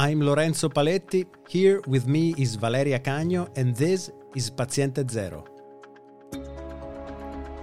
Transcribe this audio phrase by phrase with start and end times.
[0.00, 1.26] I'm Lorenzo Paletti.
[1.48, 5.44] Here with me is Valeria Cagno, and this is Paziente Zero.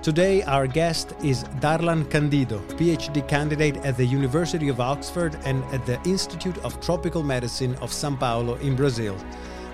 [0.02, 5.86] Today, our guest is Darlan Candido, PhD candidate at the University of Oxford and at
[5.86, 9.16] the Institute of Tropical Medicine of Sao Paulo in Brazil.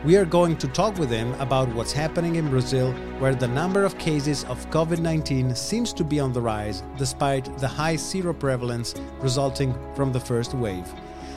[0.06, 3.84] We are going to talk with him about what's happening in Brazil, where the number
[3.84, 9.02] of cases of COVID 19 seems to be on the rise despite the high seroprevalence
[9.20, 10.94] resulting from the first wave.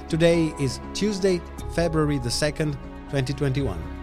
[0.09, 1.41] Today is Tuesday,
[1.75, 2.73] February the 2nd,
[3.11, 3.94] 2021.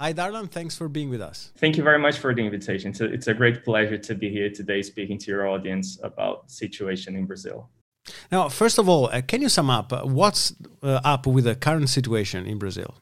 [0.00, 0.50] Hi, Darlan.
[0.50, 1.52] Thanks for being with us.
[1.58, 2.92] Thank you very much for the invitation.
[2.92, 6.48] It's a, it's a great pleasure to be here today speaking to your audience about
[6.48, 7.68] the situation in Brazil.
[8.32, 11.54] Now, first of all, uh, can you sum up uh, what's uh, up with the
[11.54, 12.94] current situation in Brazil?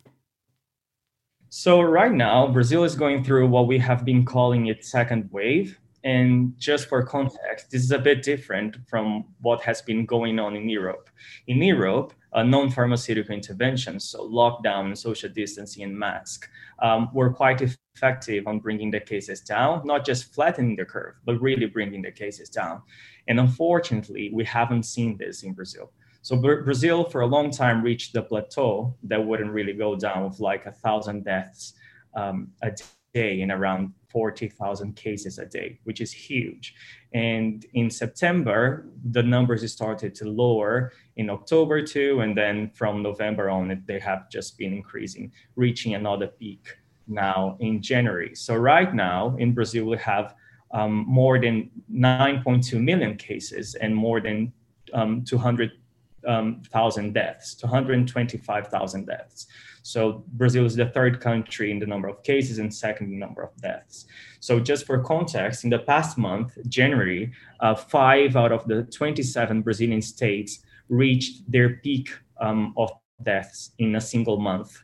[1.51, 5.79] So right now, Brazil is going through what we have been calling its second wave.
[6.03, 10.57] And just for context, this is a bit different from what has been going on
[10.57, 11.11] in Europe.
[11.47, 16.49] In Europe, uh, non-pharmaceutical interventions, so lockdown, social distancing, and mask,
[16.81, 21.41] um, were quite effective on bringing the cases down, not just flattening the curve, but
[21.41, 22.83] really bringing the cases down.
[23.29, 25.93] And unfortunately, we haven't seen this in Brazil.
[26.23, 30.41] So Brazil, for a long time, reached the plateau that wouldn't really go down with
[30.41, 31.75] like a thousand deaths
[32.15, 32.73] um, a
[33.15, 36.75] day in around 40,000 cases a day, which is huge.
[37.13, 42.21] And in September, the numbers started to lower in October too.
[42.21, 47.83] And then from November on, they have just been increasing, reaching another peak now in
[47.83, 48.35] January.
[48.35, 50.35] So right now in Brazil, we have
[50.73, 54.53] um, more than 9.2 million cases and more than
[54.93, 59.47] um, 200,000 um, deaths, 225,000 deaths.
[59.83, 63.43] So Brazil is the third country in the number of cases and second in number
[63.43, 64.07] of deaths.
[64.41, 69.63] So just for context, in the past month, January, uh, five out of the 27
[69.63, 72.11] Brazilian states reached their peak
[72.41, 72.91] um, of
[73.23, 74.83] deaths in a single month.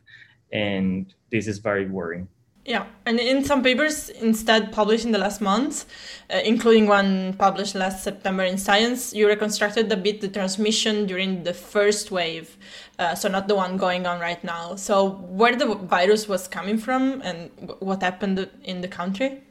[0.51, 2.27] And this is very worrying.
[2.65, 5.85] Yeah, and in some papers instead published in the last months,
[6.33, 11.43] uh, including one published last September in Science, you reconstructed a bit the transmission during
[11.43, 12.57] the first wave,
[12.97, 14.73] uh, so not the one going on right now.
[14.75, 17.51] So where the virus was coming from and
[17.81, 19.44] what happened in the country?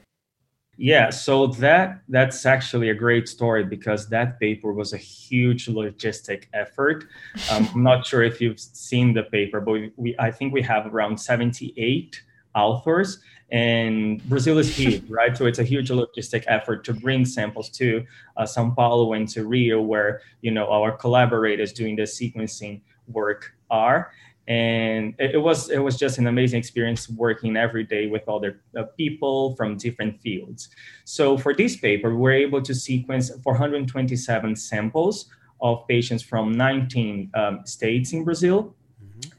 [0.76, 6.46] Yeah, so that that's actually a great story because that paper was a huge logistic
[6.52, 7.04] effort.
[7.50, 10.62] Um, I'm not sure if you've seen the paper, but we, we I think we
[10.62, 12.22] have around 78
[12.54, 13.20] authors
[13.50, 18.04] and brazil is huge right so it's a huge logistic effort to bring samples to
[18.36, 23.54] uh, sao paulo and to rio where you know our collaborators doing the sequencing work
[23.70, 24.12] are
[24.46, 28.60] and it, it was it was just an amazing experience working every day with other
[28.78, 30.68] uh, people from different fields.
[31.04, 35.30] So for this paper we're able to sequence 427 samples
[35.62, 38.74] of patients from 19 um, states in brazil.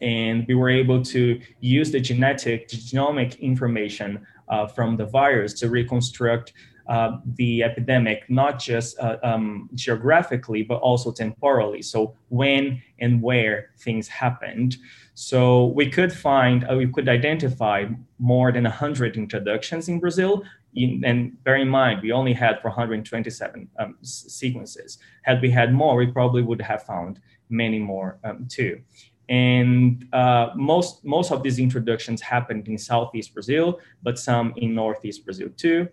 [0.01, 5.69] And we were able to use the genetic genomic information uh, from the virus to
[5.69, 6.53] reconstruct
[6.87, 11.81] uh, the epidemic, not just uh, um, geographically, but also temporally.
[11.81, 14.77] So, when and where things happened.
[15.13, 17.85] So, we could find, uh, we could identify
[18.19, 20.43] more than 100 introductions in Brazil.
[20.75, 24.97] In, and bear in mind, we only had 427 um, sequences.
[25.23, 27.19] Had we had more, we probably would have found
[27.49, 28.81] many more um, too
[29.29, 35.25] and uh, most most of these introductions happened in southeast Brazil, but some in northeast
[35.25, 35.87] Brazil too.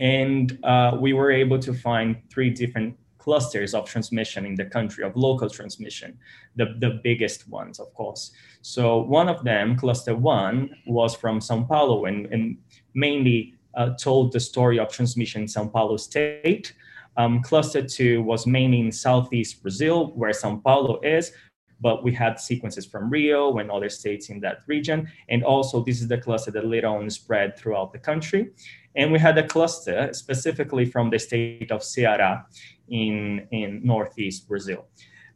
[0.00, 5.04] And uh, we were able to find three different clusters of transmission in the country
[5.04, 6.18] of local transmission,
[6.56, 8.32] the, the biggest ones, of course.
[8.62, 12.56] So one of them, cluster one, was from Sao Paulo and, and
[12.94, 16.72] mainly uh, told the story of transmission in Sao Paulo state.
[17.18, 21.32] Um, cluster two was mainly in southeast Brazil, where Sao Paulo is,
[21.80, 25.10] but we had sequences from Rio and other states in that region.
[25.28, 28.50] And also, this is the cluster that later on spread throughout the country.
[28.96, 32.44] And we had a cluster specifically from the state of Ceará
[32.88, 34.86] in, in northeast Brazil.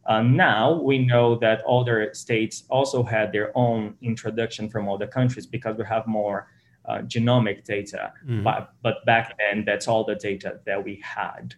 [0.05, 5.47] Uh, now we know that other states also had their own introduction from other countries
[5.47, 6.47] because we have more
[6.87, 8.13] uh, genomic data.
[8.27, 8.43] Mm.
[8.43, 11.55] But, but back then, that's all the data that we had.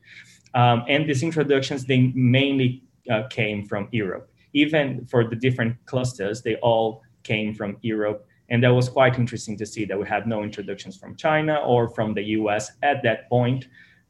[0.53, 6.41] Um, and these introductions, they mainly uh, came from Europe even for the different clusters,
[6.41, 8.25] they all came from Europe.
[8.49, 11.89] And that was quite interesting to see that we had no introductions from China or
[11.89, 13.67] from the US at that point.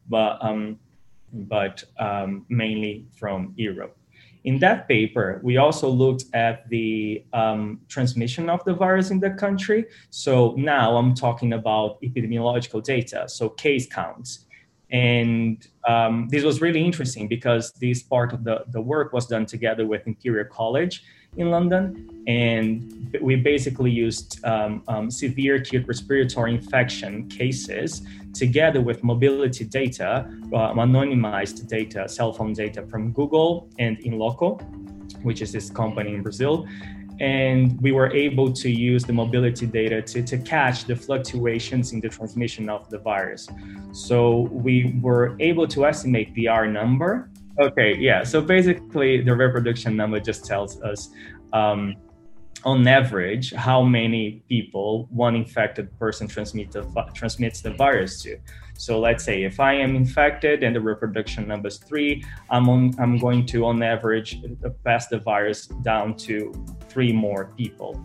[0.08, 0.78] But um,
[1.32, 3.96] but um, mainly from Europe.
[4.44, 9.30] In that paper, we also looked at the um, transmission of the virus in the
[9.30, 9.84] country.
[10.10, 14.46] So now I'm talking about epidemiological data, so case counts.
[14.90, 19.44] And um, this was really interesting because this part of the, the work was done
[19.44, 21.04] together with Imperial College
[21.36, 22.24] in London.
[22.26, 28.02] And we basically used um, um, severe acute respiratory infection cases
[28.32, 34.60] together with mobility data, uh, anonymized data, cell phone data from Google and Inloco,
[35.22, 36.66] which is this company in Brazil
[37.20, 42.00] and we were able to use the mobility data to, to catch the fluctuations in
[42.00, 43.48] the transmission of the virus.
[43.92, 47.30] So we were able to estimate the R number.
[47.60, 48.22] Okay, yeah.
[48.22, 51.10] So basically, the reproduction number just tells us,
[51.52, 51.94] um,
[52.64, 56.82] on average, how many people one infected person transmit the,
[57.14, 58.38] transmits the virus to.
[58.76, 62.94] So let's say if I am infected and the reproduction number is three, I'm on,
[62.98, 66.52] I'm going to on average uh, pass the virus down to
[66.88, 68.00] three more people.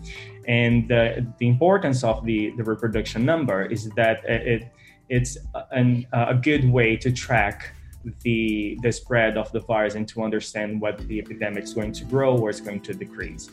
[0.47, 4.71] And the, the importance of the, the reproduction number is that it,
[5.09, 5.38] it's
[5.71, 7.75] an, a good way to track
[8.23, 12.03] the, the spread of the virus and to understand what the epidemic is going to
[12.05, 13.50] grow or it's going to decrease.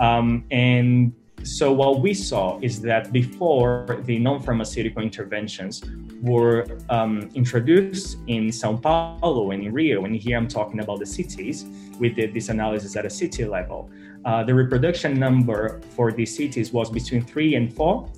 [0.00, 1.12] Um, and
[1.42, 5.82] so what we saw is that before the non-pharmaceutical interventions
[6.20, 11.06] were um, introduced in Sao Paulo and in Rio, and here I'm talking about the
[11.06, 11.64] cities,
[11.98, 13.90] we did this analysis at a city level.
[14.24, 18.10] Uh, the reproduction number for these cities was between three and four.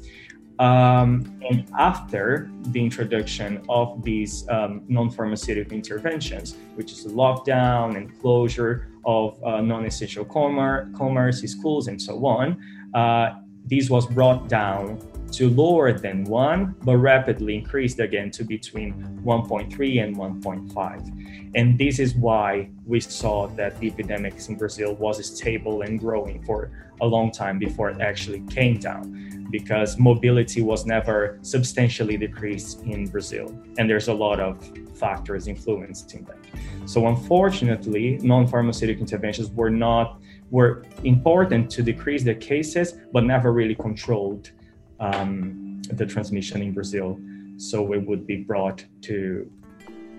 [0.60, 7.96] Um, and after the introduction of these um, non pharmaceutical interventions, which is the lockdown
[7.96, 12.62] and closure of uh, non essential commerce, schools, and so on,
[12.94, 15.00] uh, this was brought down
[15.32, 18.92] to lower than 1, but rapidly increased again to between
[19.24, 21.52] 1.3 and 1.5.
[21.54, 26.42] And this is why we saw that the epidemics in Brazil was stable and growing
[26.42, 26.70] for
[27.00, 33.06] a long time before it actually came down, because mobility was never substantially decreased in
[33.06, 33.46] Brazil.
[33.78, 34.54] And there's a lot of
[34.96, 36.38] factors influencing that.
[36.86, 40.20] So, unfortunately, non pharmaceutical interventions were not
[40.50, 44.50] were important to decrease the cases, but never really controlled
[44.98, 47.18] um, the transmission in Brazil.
[47.56, 49.50] So it would be brought to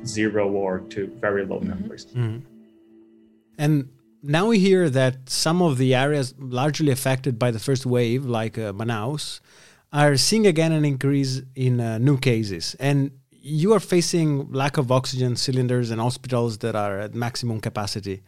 [0.06, 1.70] zero or to very low mm-hmm.
[1.70, 2.06] numbers.
[2.08, 2.40] Mm-hmm.
[3.58, 3.90] And
[4.24, 8.58] now we hear that some of the areas largely affected by the first wave, like
[8.58, 9.40] uh, Manaus,
[9.92, 12.76] are seeing again an increase in uh, new cases.
[12.80, 18.22] And you are facing lack of oxygen cylinders and hospitals that are at maximum capacity.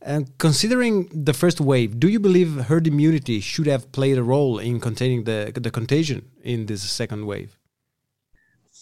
[0.00, 4.58] And considering the first wave, do you believe herd immunity should have played a role
[4.58, 7.56] in containing the, the contagion in this second wave?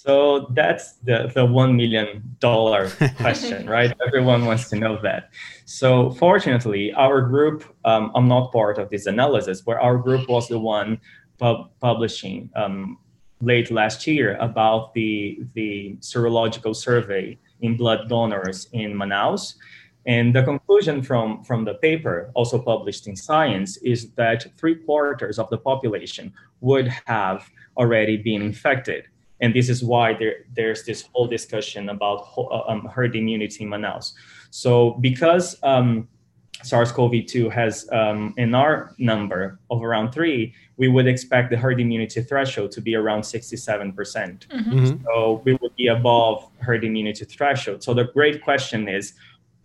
[0.02, 2.34] So that's the, the $1 million
[3.18, 3.92] question, right?
[4.06, 5.28] Everyone wants to know that.
[5.66, 10.48] So, fortunately, our group, um, I'm not part of this analysis, but our group was
[10.48, 11.02] the one
[11.36, 12.96] pub- publishing um,
[13.42, 19.56] late last year about the, the serological survey in blood donors in Manaus
[20.06, 25.38] and the conclusion from, from the paper, also published in Science, is that three quarters
[25.38, 29.04] of the population would have already been infected.
[29.40, 33.70] And this is why there, there's this whole discussion about uh, um, herd immunity in
[33.70, 34.12] Manaus.
[34.50, 36.08] So, because um,
[36.62, 41.56] SARS CoV 2 has um, an R number of around three, we would expect the
[41.56, 43.94] herd immunity threshold to be around 67%.
[43.94, 47.82] percent mm hmm So, we would be above herd immunity threshold.
[47.82, 49.14] So, the great question is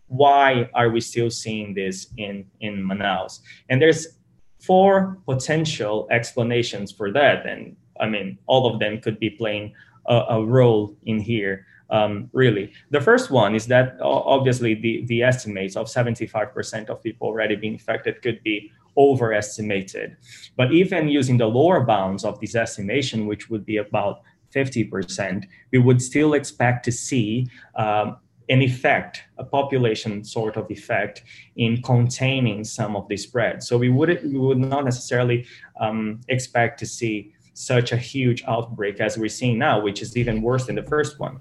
[0.08, 3.40] why are we still seeing this in, in Manaus?
[3.70, 4.20] And there's
[4.60, 7.46] four potential explanations for that.
[7.46, 9.74] And I mean, all of them could be playing
[10.08, 11.66] a, a role in here.
[11.90, 17.28] Um, really, the first one is that obviously the, the estimates of 75% of people
[17.28, 20.18] already being infected could be overestimated.
[20.56, 24.22] But even using the lower bounds of this estimation, which would be about
[24.54, 28.18] 50%, we would still expect to see um,
[28.50, 31.24] an effect, a population sort of effect
[31.56, 33.64] in containing some of the spread.
[33.64, 35.46] So we would we would not necessarily
[35.80, 40.42] um, expect to see such a huge outbreak as we're seeing now, which is even
[40.42, 41.40] worse than the first one.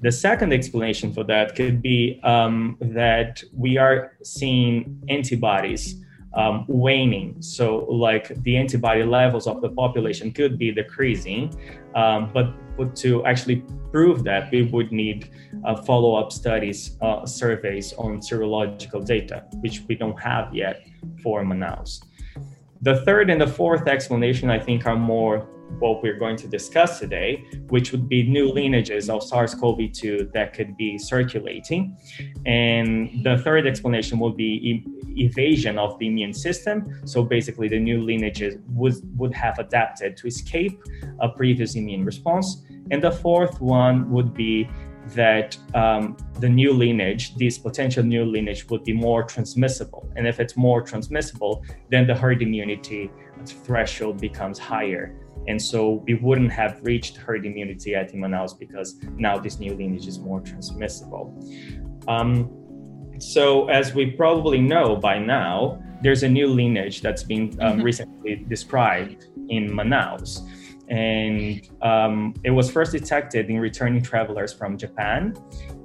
[0.00, 6.02] The second explanation for that could be um, that we are seeing antibodies
[6.34, 7.36] um, waning.
[7.40, 11.54] So, like the antibody levels of the population could be decreasing,
[11.94, 12.52] um, but,
[12.96, 15.30] to actually prove that, we would need
[15.64, 20.84] uh, follow up studies, uh, surveys on serological data, which we don't have yet
[21.22, 22.02] for Manaus.
[22.84, 25.38] The third and the fourth explanation, I think, are more
[25.78, 30.32] what we're going to discuss today, which would be new lineages of SARS CoV 2
[30.34, 31.96] that could be circulating.
[32.44, 34.84] And the third explanation would be
[35.16, 37.00] evasion of the immune system.
[37.06, 40.78] So basically, the new lineages would, would have adapted to escape
[41.20, 42.66] a previous immune response.
[42.90, 44.68] And the fourth one would be
[45.08, 50.08] that um, the new lineage, this potential new lineage, would be more transmissible.
[50.16, 53.10] And if it's more transmissible, then the herd immunity
[53.46, 55.14] threshold becomes higher.
[55.46, 60.06] And so we wouldn't have reached herd immunity at Manaus because now this new lineage
[60.06, 61.34] is more transmissible.
[62.08, 62.50] Um,
[63.18, 67.82] so, as we probably know by now, there's a new lineage that's been um, mm-hmm.
[67.82, 70.48] recently described in Manaus
[70.88, 75.34] and um, it was first detected in returning travelers from Japan.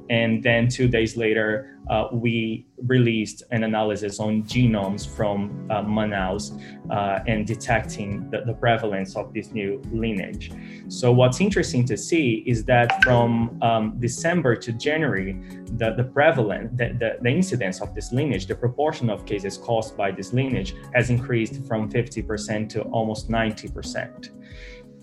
[0.10, 6.60] And then two days later, uh, we released an analysis on genomes from uh, Manaus
[6.92, 10.52] uh, and detecting the, the, prevalence of this new lineage.
[10.88, 15.34] So, what's interesting to see is that from um, December to January,
[15.78, 19.96] the, the prevalence, the, the, the incidence of this lineage, the proportion of cases caused
[19.98, 24.30] by this lineage has increased from 50% to almost 90%.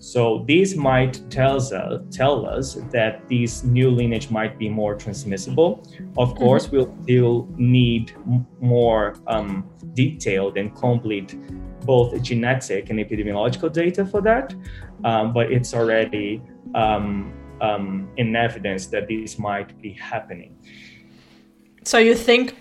[0.07, 5.83] So this might tells us, tell us that this new lineage might be more transmissible.
[6.17, 6.37] Of mm-hmm.
[6.37, 8.13] course, we'll still need
[8.61, 11.35] more um, detailed and complete
[11.81, 14.55] both genetic and epidemiological data for that,
[15.03, 16.41] um, but it's already
[16.73, 20.55] um, um in evidence that this might be happening.
[21.83, 22.55] So you think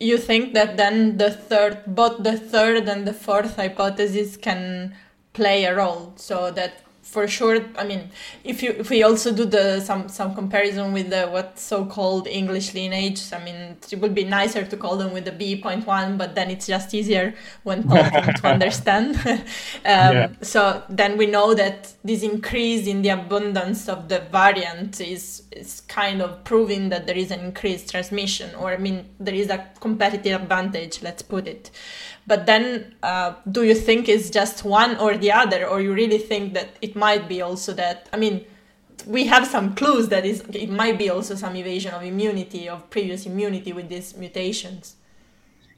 [0.00, 4.94] you think that then the third, both the third and the fourth hypothesis can
[5.34, 8.10] play a role so that for sure i mean
[8.42, 12.74] if you if we also do the some some comparison with the what so-called english
[12.74, 16.50] lineage i mean it would be nicer to call them with the b.1 but then
[16.50, 17.32] it's just easier
[17.62, 19.44] when talking to understand um,
[19.84, 20.28] yeah.
[20.42, 25.82] so then we know that this increase in the abundance of the variant is is
[25.82, 29.64] kind of proving that there is an increased transmission or i mean there is a
[29.78, 31.70] competitive advantage let's put it
[32.26, 36.18] but then uh, do you think it's just one or the other or you really
[36.18, 38.44] think that it might be also that i mean
[39.06, 42.88] we have some clues that is it might be also some evasion of immunity of
[42.90, 44.96] previous immunity with these mutations?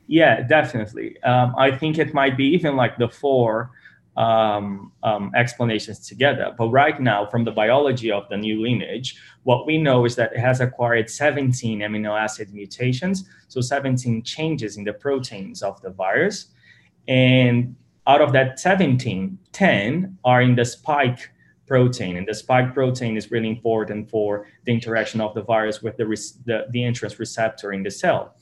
[0.06, 1.20] Yeah definitely.
[1.22, 3.70] Um, i think it might be even like the four
[4.18, 6.52] um, um, explanations together.
[6.58, 10.32] But right now, from the biology of the new lineage, what we know is that
[10.32, 15.90] it has acquired 17 amino acid mutations, so 17 changes in the proteins of the
[15.90, 16.48] virus.
[17.06, 17.76] And
[18.08, 21.30] out of that 17, 10 are in the spike
[21.68, 22.16] protein.
[22.16, 26.06] And the spike protein is really important for the interaction of the virus with the,
[26.44, 28.34] the, the entrance receptor in the cell.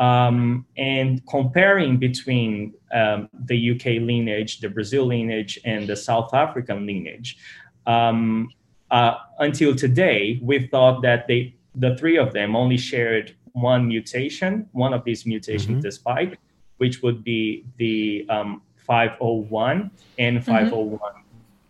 [0.00, 6.86] Um, and comparing between um, the UK lineage, the Brazil lineage, and the South African
[6.86, 7.36] lineage,
[7.86, 8.48] um,
[8.90, 14.68] uh, until today, we thought that they, the three of them only shared one mutation,
[14.72, 15.80] one of these mutations, mm-hmm.
[15.80, 16.38] the spike,
[16.78, 20.98] which would be the 501 um, and 501Y.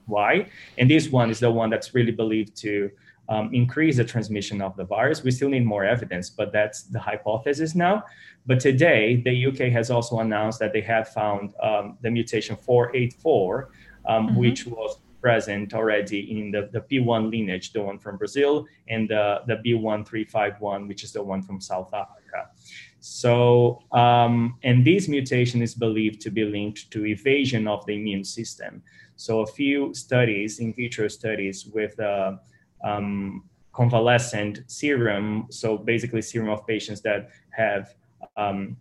[0.09, 0.49] Mm-hmm.
[0.79, 2.91] And this one is the one that's really believed to
[3.31, 5.23] um, increase the transmission of the virus.
[5.23, 8.05] We still need more evidence, but that's the hypothesis now.
[8.45, 13.71] But today, the UK has also announced that they have found um, the mutation 484,
[14.09, 14.37] um, mm-hmm.
[14.37, 19.43] which was present already in the, the P1 lineage, the one from Brazil, and the,
[19.47, 22.51] the B1351, which is the one from South Africa.
[22.99, 28.25] So, um, and this mutation is believed to be linked to evasion of the immune
[28.25, 28.83] system.
[29.17, 32.37] So, a few studies, in vitro studies with uh,
[32.85, 35.47] um, convalescent serum.
[35.51, 37.95] So basically, serum of patients that have
[38.37, 38.77] um,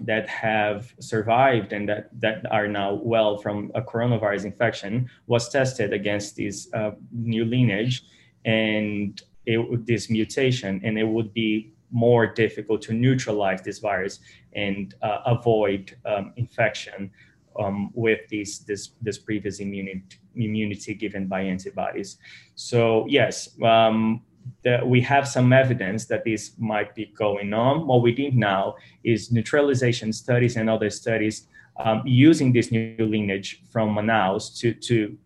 [0.00, 5.92] that have survived and that, that are now well from a coronavirus infection was tested
[5.92, 8.04] against this uh, new lineage
[8.44, 14.20] and it, this mutation, and it would be more difficult to neutralize this virus
[14.54, 17.10] and uh, avoid um, infection
[17.58, 20.02] um, with this, this, this previous immunity,
[20.34, 22.18] immunity given by antibodies.
[22.54, 24.22] So yes, um,
[24.62, 27.86] the, we have some evidence that this might be going on.
[27.86, 31.48] What we need now is neutralization studies and other studies
[31.78, 35.16] um, using this new lineage from Manaus to, to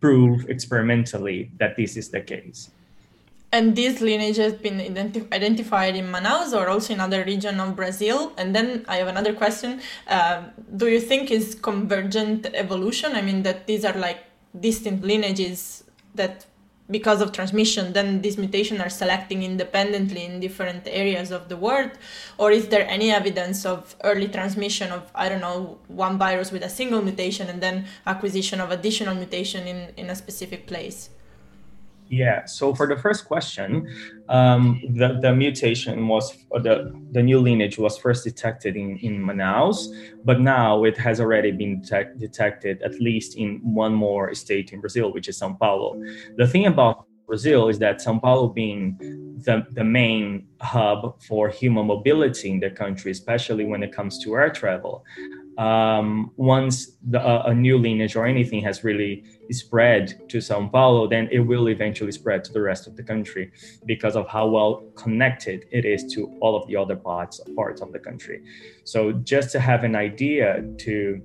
[0.00, 2.70] prove experimentally that this is the case.
[3.54, 7.76] And this lineage has been identi- identified in Manaus or also in other region of
[7.76, 8.32] Brazil.
[8.36, 9.80] And then I have another question.
[10.08, 10.42] Uh,
[10.76, 13.12] do you think is convergent evolution?
[13.14, 14.24] I mean that these are like
[14.58, 15.84] distinct lineages
[16.16, 16.46] that
[16.90, 21.92] because of transmission, then these mutations are selecting independently in different areas of the world?
[22.38, 26.64] Or is there any evidence of early transmission of, I don't know, one virus with
[26.64, 31.10] a single mutation and then acquisition of additional mutation in, in a specific place?
[32.08, 32.44] Yeah.
[32.44, 33.88] So for the first question,
[34.28, 39.86] um, the, the mutation was the the new lineage was first detected in, in Manaus,
[40.22, 44.80] but now it has already been detect, detected at least in one more state in
[44.80, 46.00] Brazil, which is São Paulo.
[46.36, 48.96] The thing about Brazil is that São Paulo being
[49.44, 54.34] the, the main hub for human mobility in the country, especially when it comes to
[54.34, 55.04] air travel,
[55.58, 61.06] um, once the, uh, a new lineage or anything has really spread to Sao Paulo,
[61.06, 63.52] then it will eventually spread to the rest of the country
[63.86, 67.92] because of how well connected it is to all of the other parts parts of
[67.92, 68.42] the country.
[68.84, 71.22] So just to have an idea to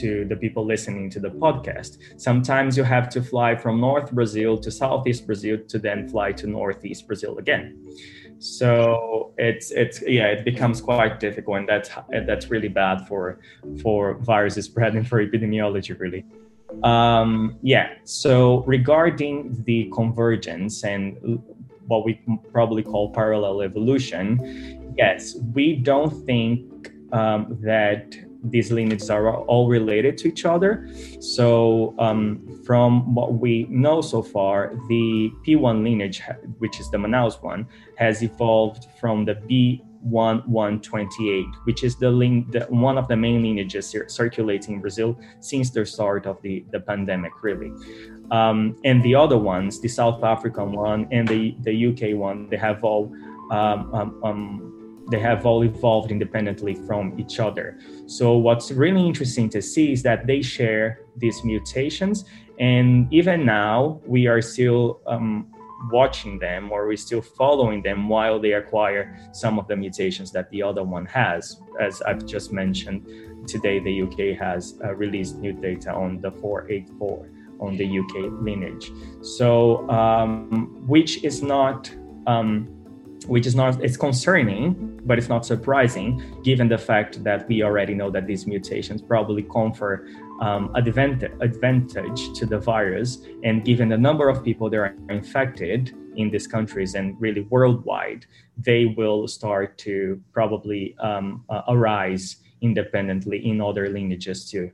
[0.00, 1.98] to the people listening to the podcast.
[2.16, 6.46] Sometimes you have to fly from North Brazil to Southeast Brazil to then fly to
[6.46, 7.84] Northeast Brazil again
[8.38, 11.90] so it's it's yeah it becomes quite difficult and that's
[12.26, 13.38] that's really bad for
[13.82, 16.24] for viruses spreading for epidemiology really.
[16.82, 21.42] Um, yeah so regarding the convergence and
[21.86, 22.20] what we
[22.52, 30.16] probably call parallel evolution yes we don't think um, that these lineages are all related
[30.18, 30.88] to each other.
[31.20, 36.22] So, um, from what we know so far, the P1 lineage,
[36.58, 42.60] which is the Manaus one, has evolved from the B1128, which is the, link, the
[42.68, 47.42] one of the main lineages circulating in Brazil since the start of the, the pandemic,
[47.42, 47.72] really.
[48.30, 52.56] Um, and the other ones, the South African one and the, the UK one, they
[52.56, 53.12] have all
[53.50, 54.74] um, um, um
[55.10, 57.78] they have all evolved independently from each other.
[58.06, 62.24] So, what's really interesting to see is that they share these mutations,
[62.58, 65.52] and even now we are still um,
[65.90, 70.48] watching them or we're still following them while they acquire some of the mutations that
[70.50, 71.60] the other one has.
[71.80, 73.06] As I've just mentioned,
[73.46, 77.30] today the UK has uh, released new data on the 484
[77.60, 78.90] on the UK lineage.
[79.22, 81.90] So, um, which is not
[82.26, 82.73] um,
[83.26, 87.94] which is not it's concerning but it's not surprising given the fact that we already
[87.94, 90.06] know that these mutations probably confer
[90.40, 93.18] um, advantage, advantage to the virus.
[93.44, 98.26] And given the number of people that are infected in these countries and really worldwide
[98.56, 104.70] they will start to probably um, uh, arise independently in other lineages too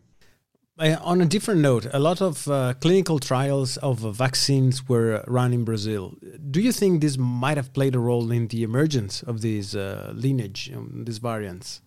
[0.81, 5.53] uh, on a different note, a lot of uh, clinical trials of vaccines were run
[5.53, 6.15] in Brazil.
[6.51, 10.13] Do you think this might have played a role in the emergence of these uh,
[10.15, 11.83] lineage, um, these variants?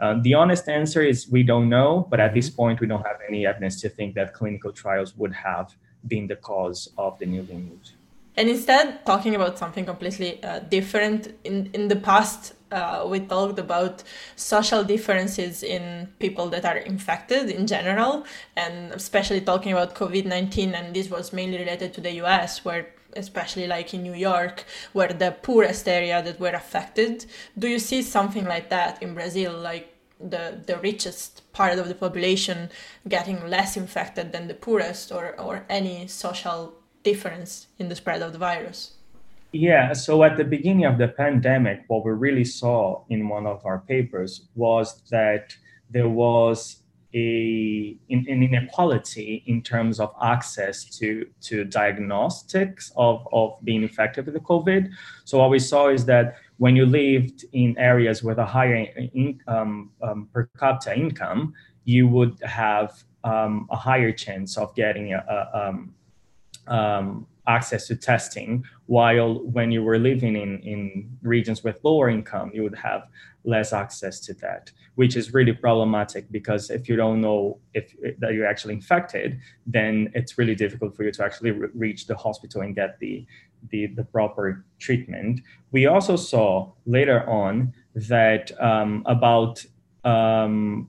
[0.00, 2.56] Uh, the honest answer is we don't know, but at this mm-hmm.
[2.56, 5.74] point, we don't have any evidence to think that clinical trials would have
[6.08, 7.94] been the cause of the new lineage.
[8.36, 13.58] And instead, talking about something completely uh, different, in, in the past, uh, we talked
[13.58, 14.02] about
[14.36, 18.24] social differences in people that are infected in general,
[18.56, 20.74] and especially talking about COVID 19.
[20.74, 25.12] And this was mainly related to the US, where especially like in New York, where
[25.12, 27.26] the poorest area that were affected.
[27.58, 31.94] Do you see something like that in Brazil, like the, the richest part of the
[31.94, 32.70] population
[33.08, 38.32] getting less infected than the poorest, or, or any social difference in the spread of
[38.32, 38.92] the virus?
[39.52, 43.66] Yeah, so at the beginning of the pandemic, what we really saw in one of
[43.66, 45.54] our papers was that
[45.90, 46.82] there was
[47.12, 54.34] a an inequality in terms of access to to diagnostics of, of being infected with
[54.34, 54.90] the COVID.
[55.24, 59.40] So what we saw is that when you lived in areas with a higher in,
[59.48, 65.24] um, um, per capita income, you would have um, a higher chance of getting a,
[65.28, 65.94] a um,
[66.68, 68.50] um, access to testing
[68.86, 70.80] while when you were living in, in
[71.22, 73.02] regions with lower income you would have
[73.44, 77.84] less access to that which is really problematic because if you don't know if
[78.20, 79.28] that you're actually infected
[79.66, 83.26] then it's really difficult for you to actually re- reach the hospital and get the,
[83.70, 85.40] the the proper treatment.
[85.72, 89.64] We also saw later on that um, about
[90.04, 90.88] um,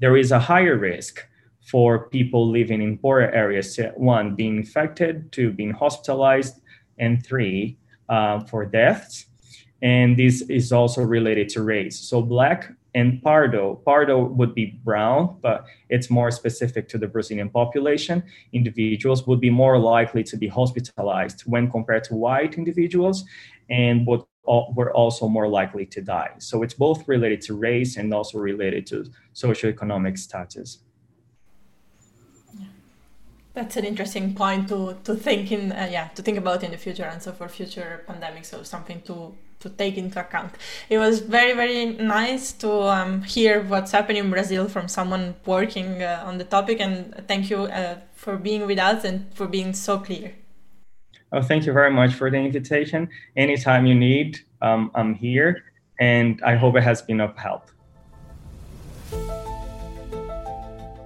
[0.00, 1.26] there is a higher risk
[1.62, 3.78] for people living in poorer areas.
[3.96, 6.60] One being infected two being hospitalized
[6.98, 9.26] and three uh, for deaths.
[9.82, 11.98] And this is also related to race.
[11.98, 17.48] So black and pardo pardo would be brown but it's more specific to the brazilian
[17.48, 18.22] population.
[18.52, 23.24] Individuals would be more likely to be hospitalized when compared to white individuals
[23.68, 24.22] and would
[24.74, 26.30] were also more likely to die.
[26.38, 30.78] So it's both related to race and also related to socioeconomic status
[33.52, 36.76] That's an interesting point to to think in, uh, yeah, to think about in the
[36.76, 40.52] future, and so for future pandemics, so something to to take into account.
[40.88, 46.02] It was very very nice to um, hear what's happening in Brazil from someone working
[46.02, 49.74] uh, on the topic, and thank you uh, for being with us and for being
[49.74, 50.32] so clear.
[51.32, 53.08] Oh, thank you very much for the invitation.
[53.36, 55.64] Anytime you need, um, I'm here,
[56.00, 57.70] and I hope it has been of help.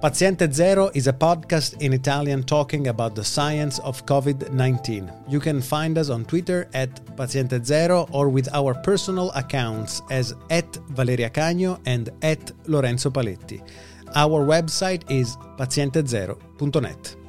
[0.05, 5.11] Paziente Zero is a podcast in Italian talking about the science of COVID 19.
[5.27, 10.35] You can find us on Twitter at Paziente Zero or with our personal accounts as
[10.51, 13.63] at Valeria Cagno and at Lorenzo Paletti.
[14.13, 17.24] Our website is pazientezero.net.